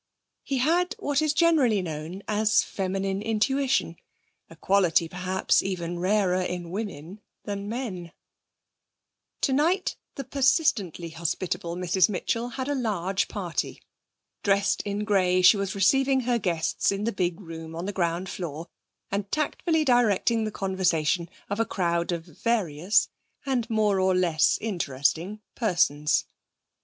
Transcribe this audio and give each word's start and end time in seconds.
He 0.41 0.57
had 0.57 0.95
what 0.97 1.21
is 1.21 1.31
generally 1.31 1.79
known 1.83 2.23
as 2.27 2.63
feminine 2.63 3.21
intuition, 3.21 3.97
a 4.49 4.55
quality 4.55 5.07
perhaps 5.07 5.61
even 5.61 5.99
rarer 5.99 6.41
in 6.41 6.71
women 6.71 7.21
than 7.43 7.59
in 7.59 7.69
men. 7.69 8.11
Tonight 9.41 9.97
the 10.15 10.23
persistently 10.23 11.09
hospitable 11.09 11.75
Mrs 11.75 12.09
Mitchell 12.09 12.49
had 12.49 12.67
a 12.67 12.73
large 12.73 13.27
party. 13.27 13.79
Dressed 14.41 14.81
in 14.87 15.03
grey, 15.03 15.43
she 15.43 15.55
was 15.55 15.75
receiving 15.75 16.21
her 16.21 16.39
guests 16.39 16.91
in 16.91 17.03
the 17.03 17.11
big 17.11 17.39
room 17.39 17.75
on 17.75 17.85
the 17.85 17.93
ground 17.93 18.27
floor, 18.27 18.65
and 19.11 19.31
tactfully 19.31 19.85
directing 19.85 20.45
the 20.45 20.51
conversation 20.51 21.29
of 21.47 21.59
a 21.59 21.63
crowd 21.63 22.11
of 22.11 22.25
various 22.25 23.07
and 23.45 23.69
more 23.69 23.99
or 23.99 24.15
less 24.15 24.57
interesting 24.61 25.41
persons. 25.53 26.25